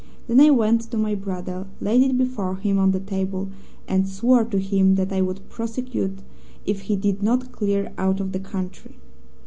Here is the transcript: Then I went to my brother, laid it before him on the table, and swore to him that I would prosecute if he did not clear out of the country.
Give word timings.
Then 0.25 0.39
I 0.39 0.49
went 0.49 0.81
to 0.89 0.97
my 0.97 1.13
brother, 1.13 1.67
laid 1.79 2.01
it 2.01 2.17
before 2.17 2.55
him 2.55 2.79
on 2.79 2.89
the 2.89 2.99
table, 2.99 3.49
and 3.87 4.09
swore 4.09 4.43
to 4.45 4.57
him 4.57 4.95
that 4.95 5.13
I 5.13 5.21
would 5.21 5.47
prosecute 5.47 6.23
if 6.65 6.81
he 6.89 6.95
did 6.95 7.21
not 7.21 7.51
clear 7.51 7.93
out 7.99 8.19
of 8.19 8.31
the 8.31 8.39
country. 8.39 8.95